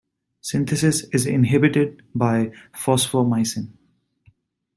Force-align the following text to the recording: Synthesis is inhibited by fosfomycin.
Synthesis 0.41 1.03
is 1.13 1.27
inhibited 1.27 2.01
by 2.15 2.53
fosfomycin. 2.75 3.73